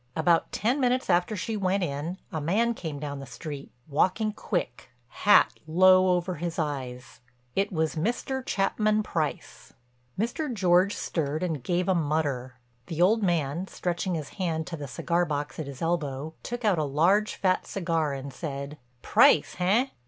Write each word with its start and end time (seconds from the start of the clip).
About 0.15 0.51
ten 0.51 0.79
minutes 0.79 1.11
after 1.11 1.35
she 1.35 1.55
went 1.55 1.83
in, 1.83 2.17
a 2.31 2.41
man 2.41 2.73
came 2.73 2.97
down 2.99 3.19
the 3.19 3.27
street, 3.27 3.71
walking 3.87 4.31
quick, 4.33 4.89
hat 5.09 5.53
low 5.67 6.15
over 6.15 6.37
his 6.37 6.57
eyes—it 6.57 7.71
was 7.71 7.93
Mr. 7.93 8.43
Chapman 8.43 9.03
Price." 9.03 9.73
Mr. 10.17 10.51
George 10.51 10.95
stirred 10.95 11.43
and 11.43 11.61
gave 11.61 11.87
a 11.87 11.93
mutter. 11.93 12.55
The 12.87 12.99
old 12.99 13.21
man, 13.21 13.67
stretching 13.67 14.15
his 14.15 14.29
hand 14.41 14.65
to 14.65 14.75
the 14.75 14.87
cigar 14.87 15.23
box 15.23 15.59
at 15.59 15.67
his 15.67 15.83
elbow, 15.83 16.33
took 16.41 16.65
out 16.65 16.79
a 16.79 16.83
large 16.83 17.35
fat 17.35 17.67
cigar 17.67 18.11
and 18.13 18.33
said: 18.33 18.79
"Price, 19.03 19.55
eh? 19.59 19.89